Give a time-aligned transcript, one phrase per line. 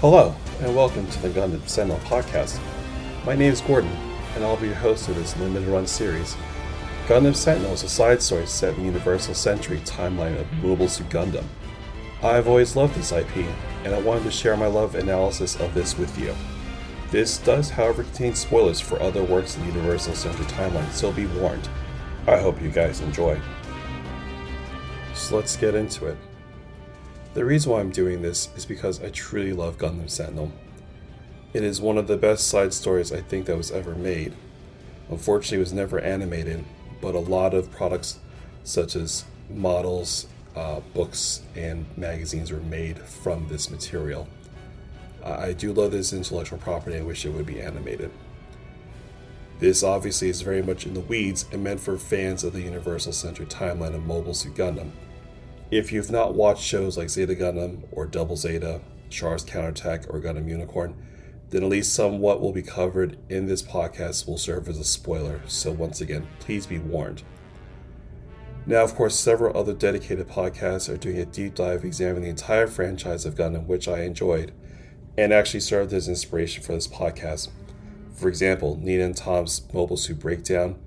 [0.00, 2.58] Hello, and welcome to the Gundam Sentinel podcast.
[3.26, 3.90] My name is Gordon,
[4.34, 6.38] and I'll be your host of this limited run series.
[7.06, 11.10] Gundam Sentinel is a side story set in the Universal Century timeline of Mobile Suit
[11.10, 11.44] Gundam.
[12.22, 13.44] I've always loved this IP,
[13.84, 16.34] and I wanted to share my love analysis of this with you.
[17.10, 21.26] This does, however, contain spoilers for other works in the Universal Century timeline, so be
[21.26, 21.68] warned.
[22.26, 23.38] I hope you guys enjoy.
[25.12, 26.16] So let's get into it.
[27.32, 30.50] The reason why I'm doing this is because I truly love Gundam Sentinel.
[31.52, 34.34] It is one of the best side stories I think that was ever made.
[35.08, 36.64] Unfortunately, it was never animated,
[37.00, 38.18] but a lot of products
[38.64, 40.26] such as models,
[40.56, 44.26] uh, books, and magazines were made from this material.
[45.24, 46.96] I do love this intellectual property.
[46.96, 48.10] I wish it would be animated.
[49.60, 53.12] This obviously is very much in the weeds and meant for fans of the Universal
[53.12, 54.90] Century timeline of Mobile Suit Gundam.
[55.70, 60.48] If you've not watched shows like Zeta Gundam or Double Zeta, Char's Counterattack, or Gundam
[60.48, 60.96] Unicorn,
[61.50, 65.40] then at least somewhat will be covered in this podcast will serve as a spoiler,
[65.46, 67.22] so once again, please be warned.
[68.66, 72.66] Now, of course, several other dedicated podcasts are doing a deep dive examining the entire
[72.66, 74.52] franchise of Gundam, which I enjoyed,
[75.16, 77.48] and actually served as inspiration for this podcast.
[78.12, 80.80] For example, Nina and Tom's Mobile Suit Breakdown,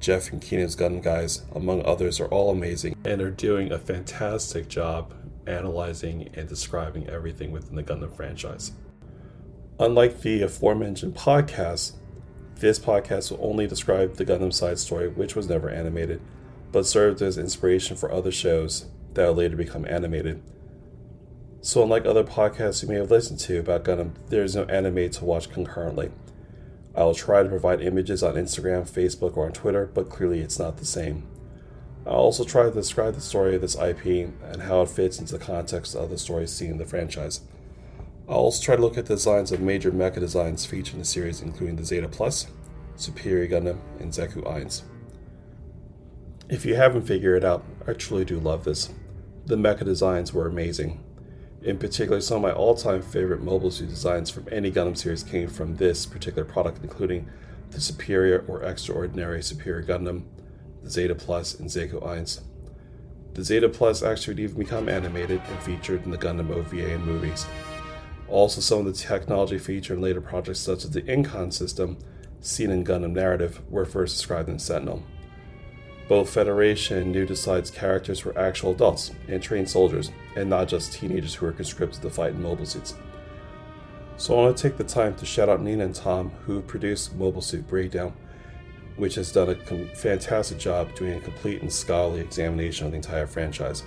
[0.00, 4.66] Jeff and Keenan's gun Guys, among others, are all amazing and are doing a fantastic
[4.66, 5.14] job
[5.46, 8.72] analyzing and describing everything within the Gundam franchise.
[9.78, 11.92] Unlike the aforementioned podcast,
[12.56, 16.20] this podcast will only describe the Gundam side story, which was never animated,
[16.72, 20.42] but served as inspiration for other shows that would later become animated.
[21.62, 25.10] So, unlike other podcasts you may have listened to about Gundam, there is no anime
[25.10, 26.10] to watch concurrently.
[26.94, 30.58] I will try to provide images on Instagram, Facebook, or on Twitter, but clearly it's
[30.58, 31.26] not the same.
[32.06, 35.38] I'll also try to describe the story of this IP and how it fits into
[35.38, 37.42] the context of the stories seen in the franchise.
[38.28, 41.04] I'll also try to look at the designs of major mecha designs featured in the
[41.04, 42.46] series, including the Zeta Plus,
[42.96, 44.82] Superior Gundam, and Zeku Eins.
[46.48, 48.90] If you haven't figured it out, I truly do love this.
[49.46, 51.02] The mecha designs were amazing.
[51.62, 55.22] In particular, some of my all time favorite mobile suit designs from any Gundam series
[55.22, 57.28] came from this particular product, including
[57.70, 60.22] the Superior or Extraordinary Superior Gundam,
[60.82, 62.40] the Zeta Plus, and Zeku Eins.
[63.34, 67.04] The Zeta Plus actually would even become animated and featured in the Gundam OVA and
[67.04, 67.46] movies.
[68.28, 71.98] Also, some of the technology featured in later projects, such as the Incom system
[72.40, 75.02] seen in Gundam Narrative, were first described in Sentinel.
[76.10, 80.92] Both Federation and New Desides' characters were actual adults and trained soldiers, and not just
[80.92, 82.96] teenagers who were conscripted to fight in mobile suits.
[84.16, 87.14] So I want to take the time to shout out Nina and Tom, who produced
[87.14, 88.12] Mobile Suit Breakdown,
[88.96, 93.28] which has done a fantastic job doing a complete and scholarly examination of the entire
[93.28, 93.84] franchise.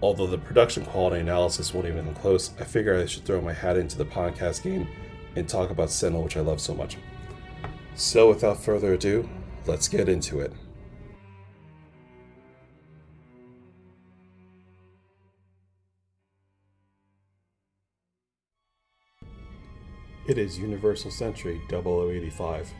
[0.00, 3.52] Although the production quality analysis won't even come close, I figure I should throw my
[3.52, 4.88] hat into the podcast game
[5.36, 6.96] and talk about Sentinel, which I love so much.
[7.94, 9.28] So without further ado,
[9.66, 10.50] let's get into it.
[20.26, 22.72] It is Universal Century 0085.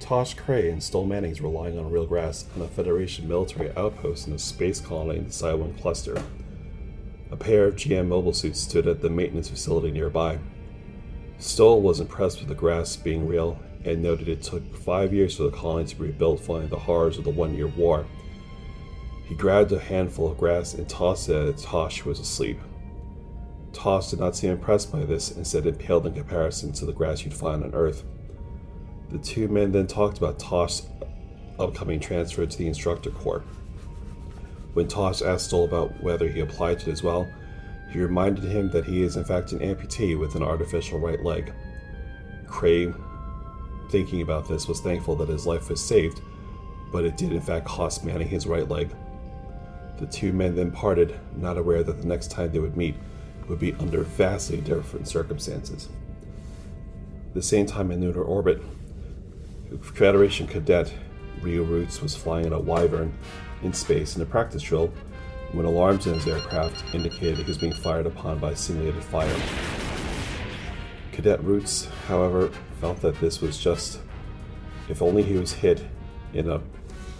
[0.00, 4.32] Tosh Cray and Stoll Manning's relying on real grass on a Federation military outpost in
[4.32, 6.22] a space colony in the Saiwan cluster.
[7.30, 10.38] A pair of GM mobile suits stood at the maintenance facility nearby.
[11.38, 15.42] Stoll was impressed with the grass being real and noted it took five years for
[15.42, 18.06] the colony to be rebuilt following the horrors of the One Year War.
[19.26, 22.58] He grabbed a handful of grass and tossed it at Tosh, who was asleep.
[23.74, 26.92] Tosh did not seem impressed by this and said it paled in comparison to the
[26.92, 28.04] grass you'd find on Earth.
[29.10, 30.88] The two men then talked about Tosh's
[31.58, 33.44] upcoming transfer to the instructor corps.
[34.72, 37.28] When Tosh asked Stoll about whether he applied to it as well,
[37.90, 41.52] he reminded him that he is in fact an amputee with an artificial right leg.
[42.46, 42.92] Cray,
[43.90, 46.20] thinking about this, was thankful that his life was saved,
[46.90, 48.90] but it did in fact cost Manning his right leg.
[49.98, 52.96] The two men then parted, not aware that the next time they would meet
[53.48, 55.88] would be under vastly different circumstances.
[57.34, 58.62] The same time in lunar orbit,
[59.82, 60.92] Federation cadet
[61.40, 63.12] Rio Roots was flying in a Wyvern
[63.62, 64.92] in space in a practice drill
[65.52, 69.36] when alarms in his aircraft indicated he was being fired upon by simulated fire.
[71.12, 72.50] Cadet Roots, however,
[72.80, 74.00] felt that this was just
[74.88, 75.84] if only he was hit
[76.32, 76.60] in a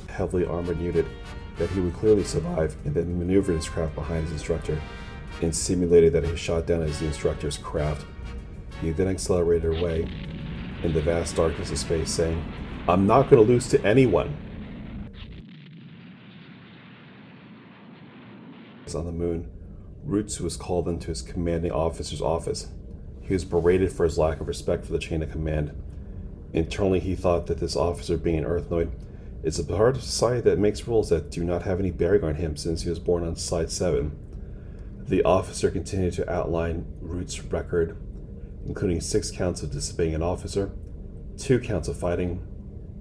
[0.09, 1.07] heavily armored unit,
[1.59, 4.79] that he would clearly survive and then maneuver his craft behind his instructor
[5.45, 8.05] and simulated that he shot down as the instructor's craft.
[8.81, 10.09] He then accelerated away
[10.83, 12.45] in the vast darkness of space, saying,
[12.89, 14.37] I'm not going to lose to anyone.
[18.95, 19.51] On the moon,
[20.05, 22.69] Roots was called into his commanding officer's office.
[23.23, 25.73] He was berated for his lack of respect for the chain of command.
[26.53, 28.93] Internally, he thought that this officer, being an Earthnoid,
[29.43, 32.37] is a part of society that makes rules that do not have any bearing on
[32.37, 34.17] him since he was born on Side 7.
[35.07, 37.97] The officer continued to outline Root's record,
[38.67, 40.73] including six counts of disobeying an officer,
[41.37, 42.43] two counts of fighting,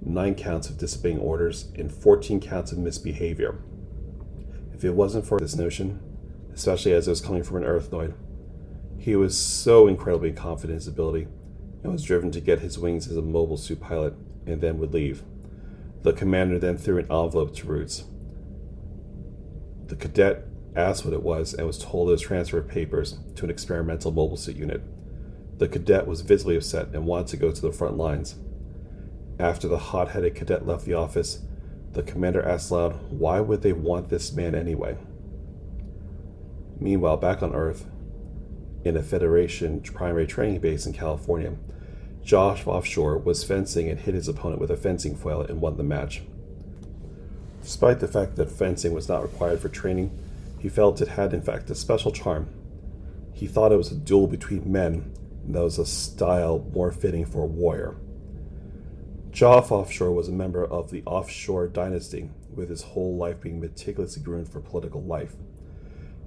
[0.01, 3.57] nine counts of disobeying orders, and 14 counts of misbehavior.
[4.73, 6.01] If it wasn't for this notion,
[6.53, 8.15] especially as it was coming from an Earthnoid,
[8.97, 11.27] he was so incredibly confident in his ability
[11.83, 14.13] and was driven to get his wings as a mobile suit pilot
[14.45, 15.23] and then would leave.
[16.01, 18.03] The commander then threw an envelope to Roots.
[19.87, 23.45] The cadet asked what it was and was told it was transfer of papers to
[23.45, 24.81] an experimental mobile suit unit.
[25.59, 28.35] The cadet was visibly upset and wanted to go to the front lines.
[29.39, 31.41] After the hot headed cadet left the office,
[31.93, 34.97] the commander asked loud, Why would they want this man anyway?
[36.79, 37.85] Meanwhile, back on Earth,
[38.83, 41.53] in a Federation primary training base in California,
[42.23, 45.83] Josh offshore was fencing and hit his opponent with a fencing foil and won the
[45.83, 46.23] match.
[47.61, 50.11] Despite the fact that fencing was not required for training,
[50.63, 52.47] he felt it had in fact a special charm.
[53.33, 55.13] He thought it was a duel between men,
[55.45, 57.97] and that was a style more fitting for a warrior.
[59.31, 64.23] Joff Offshore was a member of the Offshore dynasty, with his whole life being meticulously
[64.23, 65.35] groomed for political life.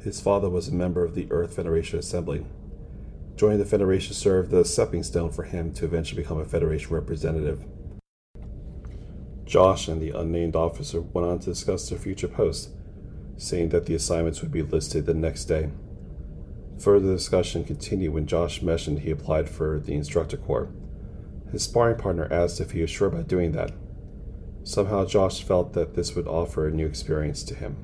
[0.03, 2.45] His father was a member of the Earth Federation Assembly.
[3.37, 6.95] Joining the Federation served as a stepping stone for him to eventually become a Federation
[6.95, 7.65] representative.
[9.47, 12.76] Josh and the unnamed officer went on to discuss their future posts,
[13.37, 15.71] saying that the assignments would be listed the next day.
[16.79, 20.69] Further discussion continued when Josh mentioned he applied for the instructor corps.
[21.51, 23.73] His sparring partner asked if he was sure about doing that.
[24.65, 27.77] Somehow, Josh felt that this would offer a new experience to him.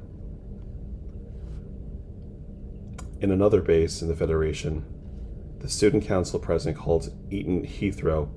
[3.20, 4.84] In another base in the Federation,
[5.60, 8.28] the student council president called Eaton Heathrow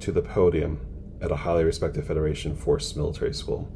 [0.00, 0.80] to the podium
[1.22, 3.70] at a highly respected Federation Force military school.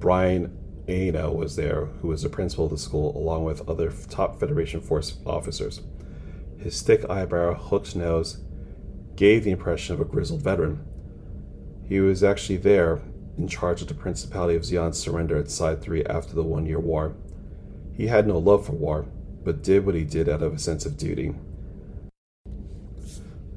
[0.00, 0.58] Brian
[0.88, 4.80] Aino was there, who was the principal of the school, along with other top Federation
[4.80, 5.82] Force officers.
[6.58, 8.38] His thick eyebrow, hooked nose,
[9.14, 10.84] gave the impression of a grizzled veteran.
[11.84, 13.00] He was actually there
[13.36, 16.80] in charge of the Principality of Zeon's surrender at Side 3 after the One Year
[16.80, 17.14] War.
[17.92, 19.06] He had no love for war,
[19.44, 21.34] but did what he did out of a sense of duty.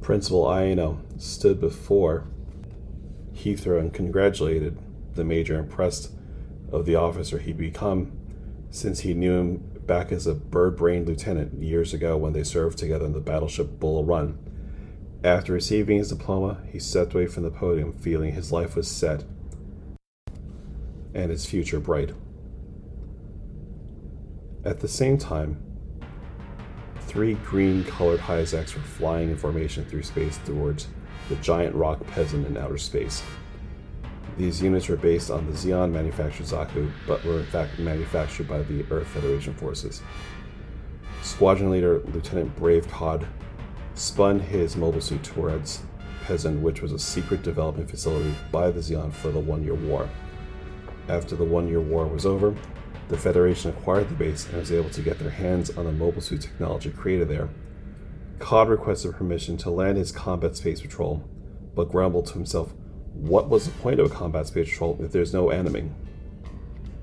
[0.02, 2.28] Principal Aino stood before
[3.34, 4.78] Heathrow and congratulated
[5.16, 6.12] the major, impressed
[6.72, 8.12] of the officer he'd become
[8.70, 12.78] since he knew him back as a bird brained lieutenant years ago when they served
[12.78, 14.38] together on the battleship Bull Run.
[15.24, 19.24] After receiving his diploma, he stepped away from the podium, feeling his life was set
[21.14, 22.12] and his future bright.
[24.64, 25.62] At the same time,
[27.02, 30.88] three green colored Hyzaks were flying in formation through space towards
[31.30, 33.22] the giant rock Pezun in outer space.
[34.38, 38.64] These units were based on the Zeon manufactured Zaku, but were in fact manufactured by
[38.64, 40.02] the Earth Federation forces.
[41.22, 43.28] Squadron leader Lieutenant Brave Cod
[43.94, 45.82] spun his mobile suit towards
[46.24, 50.10] Pezun, which was a secret development facility by the Zeon for the One Year War.
[51.10, 52.56] After the One Year War was over,
[53.10, 56.22] the Federation acquired the base and was able to get their hands on the mobile
[56.22, 57.50] suit technology created there.
[58.40, 61.24] Cod requested permission to land his combat space patrol,
[61.76, 62.74] but grumbled to himself,
[63.14, 65.92] What was the point of a combat space patrol if there's no enemy?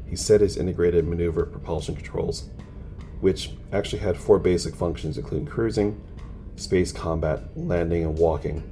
[0.07, 2.49] He set his integrated maneuver propulsion controls,
[3.21, 6.01] which actually had four basic functions, including cruising,
[6.57, 8.63] space combat, landing, and walking,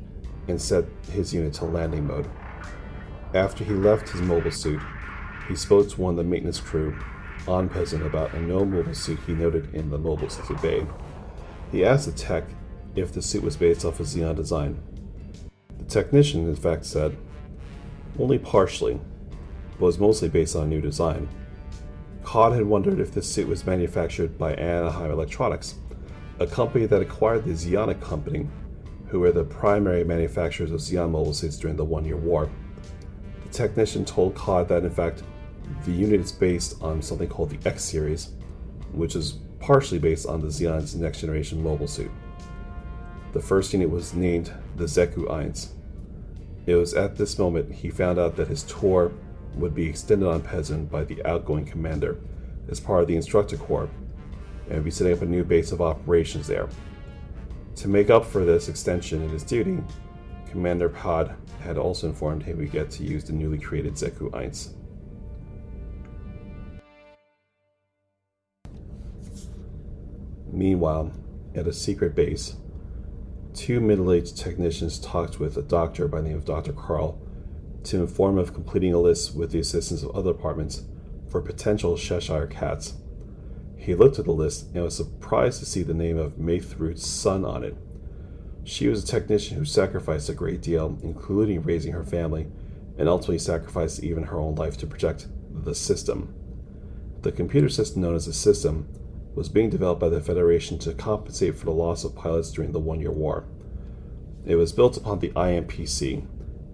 [0.49, 2.29] and set his unit to landing mode.
[3.35, 4.81] After he left his mobile suit,
[5.49, 6.97] he spoke to one of the maintenance crew
[7.47, 10.87] on Pezun about a no mobile suit he noted in the mobile suit bay.
[11.71, 12.45] He asked the tech
[12.95, 14.83] if the suit was based off a Zeon design.
[15.79, 17.17] The technician, in fact, said,
[18.19, 19.01] only partially,
[19.79, 21.29] but was mostly based on a new design.
[22.23, 25.77] Cod had wondered if this suit was manufactured by Anaheim Electronics,
[26.41, 28.49] a company that acquired the Zeonic Company,
[29.09, 32.51] who were the primary manufacturers of Zeon mobile suits during the One Year War.
[33.45, 35.23] The technician told Cod that, in fact,
[35.85, 38.33] the unit is based on something called the X Series,
[38.93, 42.11] which is partially based on the Zeon's next generation mobile suit.
[43.33, 45.76] The first unit was named the Zeku 1.
[46.67, 49.13] It was at this moment he found out that his tour
[49.55, 52.19] would be extended on Pezun by the outgoing commander
[52.69, 53.89] as part of the instructor corps
[54.69, 56.69] and be setting up a new base of operations there.
[57.77, 59.79] To make up for this extension in his duty,
[60.51, 64.53] Commander Pod had also informed him we get to use the newly created Zeku 1.
[70.51, 71.13] Meanwhile,
[71.55, 72.57] at a secret base,
[73.57, 76.75] two middle aged technicians talked with a doctor by the name of Dr.
[76.75, 77.19] Carl
[77.85, 80.83] to inform of completing a list with the assistance of other departments
[81.29, 82.95] for potential Cheshire cats.
[83.77, 87.07] He looked at the list and was surprised to see the name of Maeve Root's
[87.07, 87.77] son on it.
[88.65, 92.49] She was a technician who sacrificed a great deal, including raising her family,
[92.99, 96.35] and ultimately sacrificed even her own life to protect the system.
[97.23, 98.89] The computer system known as the System
[99.37, 102.81] was being developed by the Federation to compensate for the loss of pilots during the
[102.81, 103.45] One Year War.
[104.47, 106.27] It was built upon the IMPC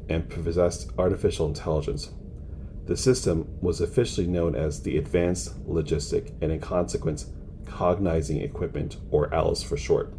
[0.09, 2.12] and possessed artificial intelligence.
[2.87, 7.26] The system was officially known as the Advanced Logistic and, in consequence,
[7.64, 10.14] Cognizing Equipment, or ALICE for short.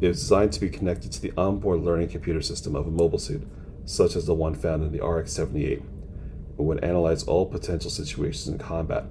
[0.00, 3.18] It was designed to be connected to the onboard learning computer system of a mobile
[3.18, 3.46] suit,
[3.84, 5.82] such as the one found in the RX 78,
[6.56, 9.04] and would analyze all potential situations in combat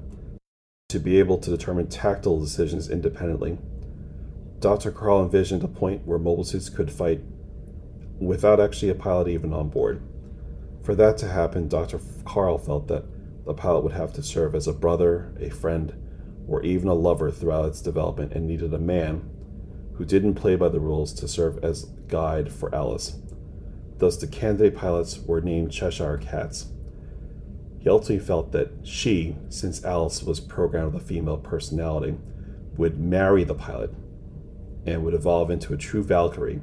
[0.92, 3.58] to be able to determine tactical decisions independently.
[4.60, 4.92] Dr.
[4.92, 7.22] Carl envisioned a point where mobile suits could fight
[8.20, 10.02] without actually a pilot even on board.
[10.84, 12.02] For that to happen, Dr.
[12.26, 13.06] Carl felt that
[13.46, 15.94] the pilot would have to serve as a brother, a friend,
[16.46, 19.30] or even a lover throughout its development and needed a man
[19.94, 23.16] who didn't play by the rules to serve as guide for Alice.
[23.98, 26.66] Thus, the candidate pilots were named Cheshire Cats.
[27.82, 32.16] He ultimately felt that she, since Alice was programmed with a female personality,
[32.78, 33.92] would marry the pilot
[34.86, 36.62] and would evolve into a true Valkyrie,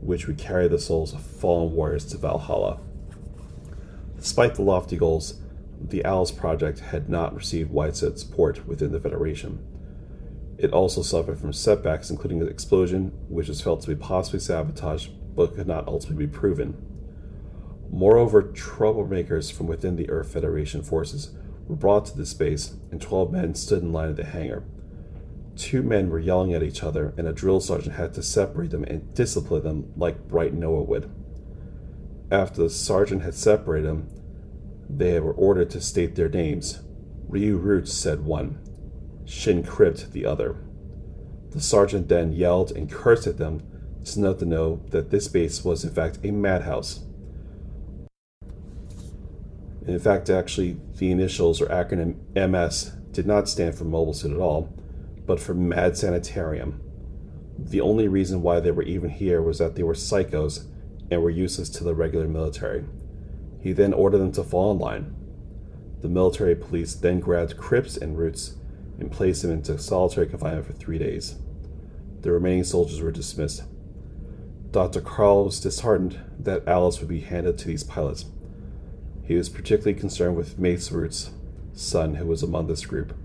[0.00, 2.78] which would carry the souls of fallen warriors to Valhalla.
[4.16, 5.40] Despite the lofty goals,
[5.80, 9.58] the Alice project had not received widespread support within the Federation.
[10.56, 15.08] It also suffered from setbacks, including an explosion, which was felt to be possibly sabotage
[15.34, 16.93] but could not ultimately be proven.
[17.94, 21.30] Moreover, troublemakers from within the Earth Federation forces
[21.68, 24.64] were brought to this base, and 12 men stood in line at the hangar.
[25.54, 28.82] Two men were yelling at each other, and a drill sergeant had to separate them
[28.82, 31.08] and discipline them like Bright Noah would.
[32.32, 34.08] After the sergeant had separated them,
[34.90, 36.80] they were ordered to state their names.
[37.28, 38.58] Ryu Roots said one,
[39.24, 40.56] Shin Crypt the other.
[41.50, 43.62] The sergeant then yelled and cursed at them
[44.04, 47.04] to let them know that this base was in fact a madhouse.
[49.86, 54.40] In fact, actually, the initials or acronym MS did not stand for Mobile Suit at
[54.40, 54.72] all,
[55.26, 56.80] but for Mad Sanitarium.
[57.58, 60.66] The only reason why they were even here was that they were psychos
[61.10, 62.84] and were useless to the regular military.
[63.60, 65.14] He then ordered them to fall in line.
[66.00, 68.56] The military police then grabbed Crypts and Roots
[68.98, 71.36] and placed them into solitary confinement for three days.
[72.20, 73.64] The remaining soldiers were dismissed.
[74.70, 75.00] Dr.
[75.00, 78.26] Carl was disheartened that Alice would be handed to these pilots.
[79.26, 81.30] He was particularly concerned with Mace Roots'
[81.72, 83.16] son, who was among this group.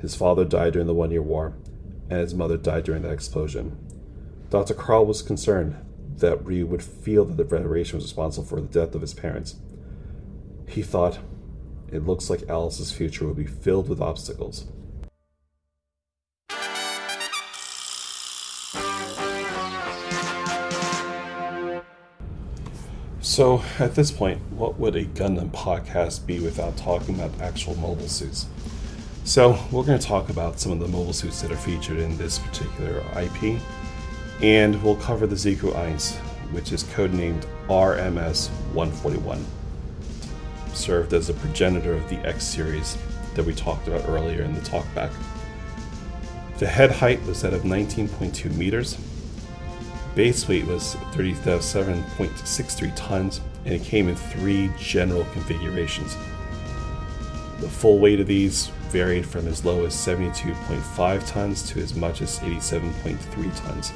[0.00, 1.54] His father died during the One Year War,
[2.08, 3.76] and his mother died during that explosion.
[4.50, 4.74] Dr.
[4.74, 5.76] Carl was concerned
[6.18, 9.56] that Ryu would feel that the Federation was responsible for the death of his parents.
[10.68, 11.18] He thought,
[11.92, 14.66] it looks like Alice's future will be filled with obstacles.
[23.36, 28.08] So, at this point, what would a Gundam podcast be without talking about actual mobile
[28.08, 28.46] suits?
[29.24, 32.16] So, we're going to talk about some of the mobile suits that are featured in
[32.16, 33.60] this particular IP,
[34.40, 36.16] and we'll cover the Zeku Eins,
[36.50, 39.44] which is codenamed RMS 141.
[40.72, 42.96] Served as a progenitor of the X series
[43.34, 45.12] that we talked about earlier in the talkback.
[46.56, 48.96] The head height was that of 19.2 meters.
[50.16, 56.16] Base weight was 37.63 tons, and it came in three general configurations.
[57.60, 62.22] The full weight of these varied from as low as 72.5 tons to as much
[62.22, 63.92] as 87.3 tons.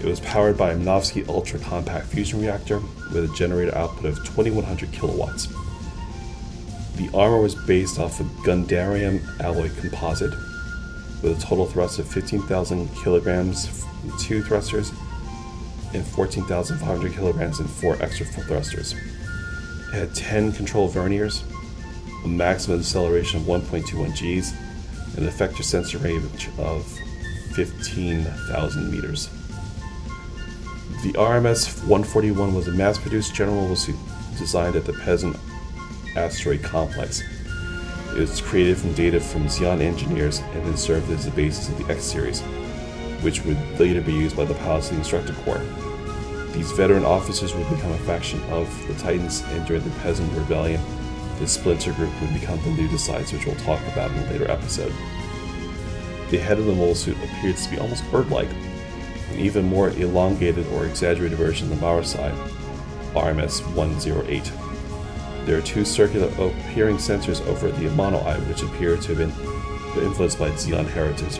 [0.00, 2.80] It was powered by a Minovsky Ultra Compact Fusion Reactor
[3.12, 5.46] with a generator output of 2100 kilowatts.
[6.96, 10.32] The armor was based off a Gundarium alloy composite
[11.24, 14.92] with a total thrust of 15,000 kilograms in two thrusters
[15.94, 18.94] and 14,500 kilograms in four extra thrusters.
[19.88, 21.42] It had 10 control verniers,
[22.24, 24.52] a maximum acceleration of 1.21 Gs,
[25.16, 26.84] and an effector sensor range of
[27.54, 29.30] 15,000 meters.
[31.02, 33.96] The RMS 141 was a mass produced General suit
[34.36, 35.38] designed at the Pezun
[36.16, 37.22] Asteroid Complex.
[38.14, 41.78] It was created from data from Zeon engineers and then served as the basis of
[41.78, 42.42] the X series,
[43.22, 45.64] which would later be used by the the Instructor Corps.
[46.52, 50.80] These veteran officers would become a faction of the Titans, and during the Pezun Rebellion,
[51.40, 54.48] this splinter group would become the New Desides, which we'll talk about in a later
[54.48, 54.92] episode.
[56.30, 58.50] The head of the mole suit appears to be almost bird like,
[59.32, 62.30] an even more elongated or exaggerated version of the Marasai,
[63.14, 64.52] RMS 108.
[65.44, 70.04] There are two circular appearing sensors over the Amano eye, which appear to have been
[70.04, 71.38] influenced by Zeon heritage.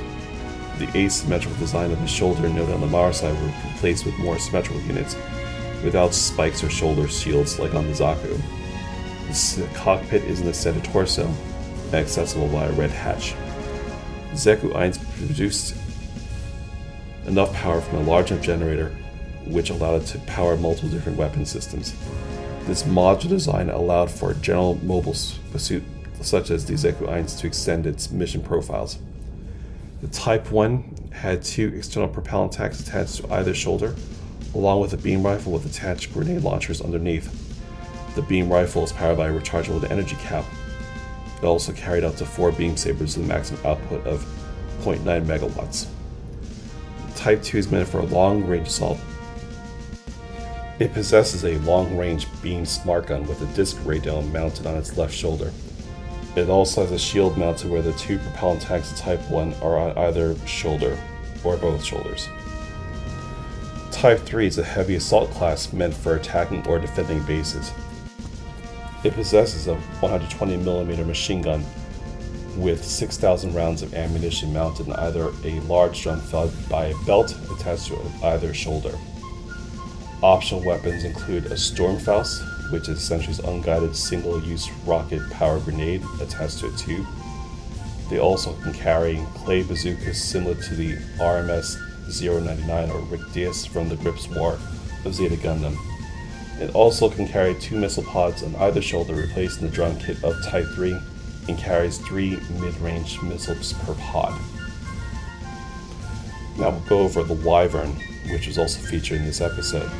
[0.78, 4.82] The asymmetrical design of the shoulder noted on the Marasai were replaced with more symmetrical
[4.82, 5.16] units,
[5.82, 8.40] without spikes or shoulder shields like on the Zaku.
[9.56, 11.32] The cockpit is in the center torso
[11.92, 13.34] accessible by a red hatch.
[14.32, 15.76] Zeku Eins produced
[17.26, 18.94] enough power from a large enough generator
[19.46, 21.94] which allowed it to power multiple different weapon systems.
[22.66, 25.14] This modular design allowed for general mobile
[25.52, 25.82] pursuit
[26.22, 28.98] such as the Zeku Eins to extend its mission profiles.
[30.00, 33.94] The Type 1 had two external propellant tanks attached to either shoulder,
[34.54, 37.30] along with a beam rifle with attached grenade launchers underneath.
[38.14, 40.44] The beam rifle is powered by a rechargeable energy cap.
[41.42, 44.24] It also carried up to four beam sabers with a maximum output of
[44.80, 45.86] 0.9 megawatts.
[47.14, 48.98] Type 2 is meant for a long range assault.
[50.80, 54.96] It possesses a long range beam smart gun with a disc radome mounted on its
[54.96, 55.52] left shoulder.
[56.34, 59.78] It also has a shield mounted where the two propellant tanks of Type 1 are
[59.78, 60.98] on either shoulder
[61.44, 62.28] or both shoulders.
[63.92, 67.72] Type 3 is a heavy assault class meant for attacking or defending bases.
[69.04, 71.64] It possesses a 120mm machine gun
[72.56, 77.36] with 6,000 rounds of ammunition mounted in either a large drum fed by a belt
[77.52, 78.98] attached to either shoulder.
[80.24, 86.02] Optional weapons include a Stormfaust, which is essentially an unguided single use rocket power grenade
[86.18, 87.06] attached to a tube.
[88.08, 91.76] They also can carry clay bazookas similar to the RMS
[92.08, 94.58] 099 or Rick Dias from the Gryps War
[95.04, 95.76] of Zeta Gundam.
[96.58, 100.42] It also can carry two missile pods on either shoulder, replacing the drum kit of
[100.42, 100.98] Type 3,
[101.48, 104.40] and carries three mid range missiles per pod.
[106.56, 107.94] Now we'll go over the Wyvern,
[108.30, 109.90] which was also featured in this episode.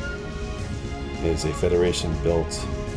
[1.19, 2.51] It is a Federation built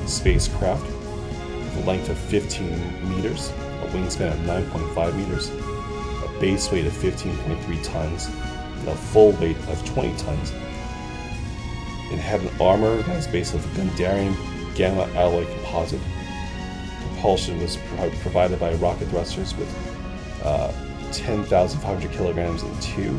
[0.06, 6.86] spacecraft with a length of 15 meters, a wingspan of 9.5 meters, a base weight
[6.86, 10.52] of 15.3 tons, and a full weight of 20 tons.
[12.10, 14.34] It had an armor that is based on the Gundarium
[14.74, 16.00] Gamma alloy composite.
[17.12, 19.68] Propulsion was pro- provided by rocket thrusters with
[20.44, 20.72] uh,
[21.12, 23.18] 10,500 kilograms in two,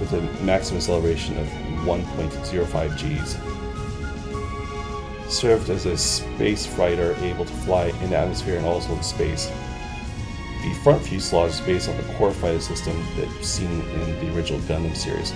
[0.00, 1.46] with a maximum acceleration of
[1.84, 3.36] 1.05 Gs.
[5.32, 9.50] Served as a space fighter able to fly in the atmosphere and also in space.
[10.62, 14.60] The front fuselage is based on the core fighter system that's seen in the original
[14.62, 15.32] Gundam series,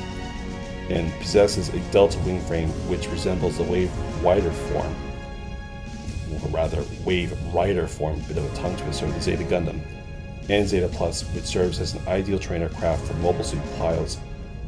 [0.90, 3.90] and possesses a delta wing frame which resembles the Wave
[4.22, 4.94] Rider form,
[6.33, 9.81] or rather Wave Rider form, bit of a tongue twister of the Zeta Gundam,
[10.48, 14.18] and Zeta Plus, which serves as an ideal trainer craft for mobile suit pilots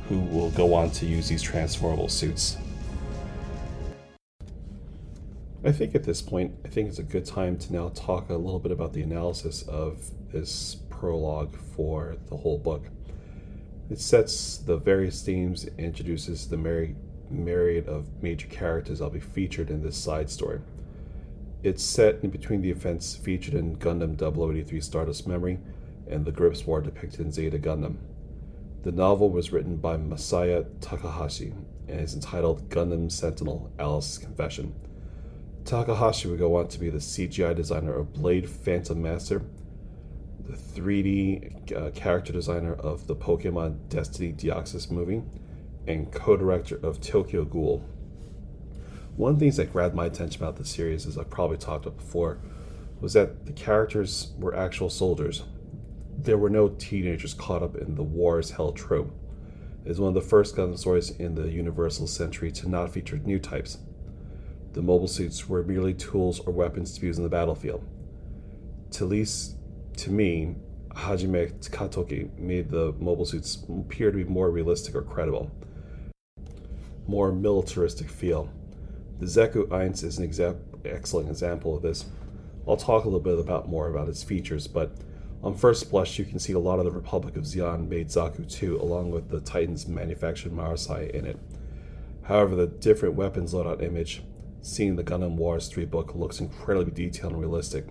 [0.09, 2.57] who will go on to use these transformable suits.
[5.67, 8.35] I think at this point, I think it's a good time to now talk a
[8.35, 12.85] little bit about the analysis of this prologue for the whole book.
[13.91, 16.97] It sets the various themes, introduces the myri-
[17.31, 20.61] myriad of major characters that'll be featured in this side story.
[21.63, 25.59] It's set in between the events featured in Gundam 0083 Stardust Memory
[26.07, 27.97] and the Gryps War depicted in Zeta Gundam.
[28.85, 31.55] The novel was written by Masaya Takahashi
[31.89, 34.75] and is entitled Gundam Sentinel Alice's Confession.
[35.65, 39.43] Takahashi would go on to be the CGI designer of Blade Phantom Master,
[40.47, 45.23] the 3D uh, character designer of the Pokemon Destiny Deoxys movie,
[45.87, 47.83] and co director of Tokyo Ghoul.
[49.17, 51.87] One of the things that grabbed my attention about the series, as I've probably talked
[51.87, 52.39] about before,
[53.01, 55.45] was that the characters were actual soldiers.
[56.19, 59.13] There were no teenagers caught up in the war's hell trope.
[59.85, 63.19] It is one of the first Gundam stories in the Universal Century to not feature
[63.19, 63.79] new types.
[64.73, 67.85] The mobile suits were merely tools or weapons to use in the battlefield.
[68.93, 69.57] To least
[69.99, 70.57] to me,
[70.95, 75.51] Hajime Katoki made the mobile suits appear to be more realistic or credible,
[77.07, 78.51] more militaristic feel.
[79.19, 82.07] The Zeku Eins is an exa- excellent example of this.
[82.67, 84.97] I'll talk a little bit about more about its features, but
[85.45, 88.51] on first blush, you can see a lot of the Republic of Zeon made Zaku
[88.51, 91.39] 2 along with the Titan's manufactured Marasai in it.
[92.23, 94.23] However, the different weapons loadout image
[94.65, 97.85] Seeing the Gundam Wars 3 book looks incredibly detailed and realistic.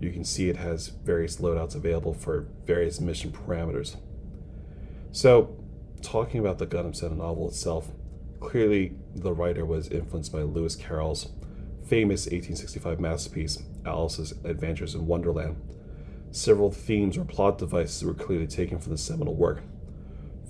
[0.00, 3.96] You can see it has various loadouts available for various mission parameters.
[5.12, 5.54] So,
[6.00, 7.88] talking about the Gundam Sentinel novel itself,
[8.40, 11.28] clearly the writer was influenced by Lewis Carroll's
[11.86, 15.60] famous 1865 masterpiece, Alice's Adventures in Wonderland.
[16.32, 19.62] Several themes or plot devices were clearly taken from the seminal work.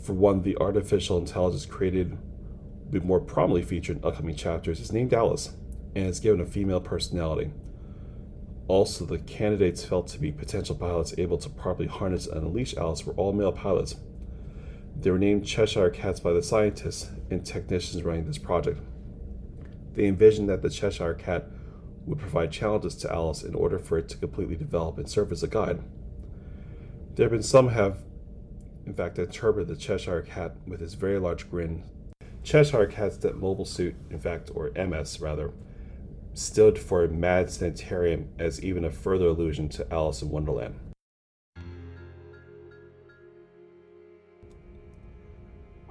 [0.02, 2.18] For one, the artificial intelligence created
[2.84, 5.52] will be more prominently featured in upcoming chapters is named Alice
[5.94, 7.50] and is given a female personality.
[8.68, 13.04] Also, the candidates felt to be potential pilots able to properly harness and unleash Alice
[13.04, 13.96] were all male pilots.
[15.00, 18.80] They were named Cheshire Cats by the scientists and technicians running this project.
[19.94, 21.46] They envisioned that the Cheshire Cat
[22.06, 25.42] would provide challenges to Alice in order for it to completely develop and serve as
[25.42, 25.80] a guide.
[27.14, 28.02] There have been some have,
[28.86, 31.84] in fact, interpreted the Cheshire Cat with his very large grin.
[32.42, 35.52] Cheshire Cat's that mobile suit, in fact, or MS rather,
[36.32, 40.76] stood for Mad Sanitarium as even a further allusion to Alice in Wonderland.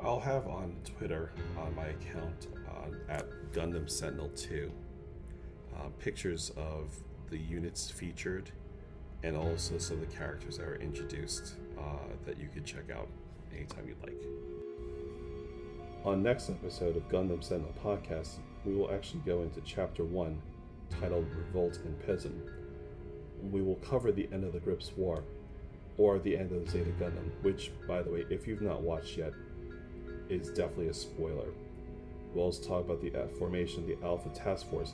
[0.02, 4.72] I'll have on Twitter on my account uh, at Gundam Sentinel 2
[5.80, 6.96] uh, pictures of
[7.30, 8.52] the units featured
[9.24, 11.82] and also some of the characters that are introduced uh,
[12.26, 13.08] that you can check out
[13.56, 14.22] anytime you'd like.
[16.06, 20.42] On next episode of Gundam Sentinel Podcast, we will actually go into Chapter 1
[21.02, 22.40] titled Revolt in Pism.
[23.52, 25.24] We will cover the end of the Gryps War,
[25.98, 29.18] or the end of the Zeta Gundam, which, by the way, if you've not watched
[29.18, 29.34] yet,
[30.30, 31.50] is definitely a spoiler.
[32.34, 34.94] We'll also talk about the formation of the Alpha Task Force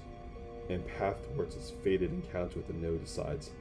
[0.69, 3.51] and path towards its fated encounter with the New Desides.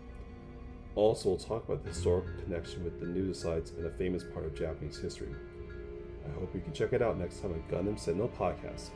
[0.94, 4.44] Also, we'll talk about the historical connection with the New Desides and a famous part
[4.44, 5.34] of Japanese history.
[6.24, 8.90] I hope you can check it out next time on Gundam Sentinel Podcast.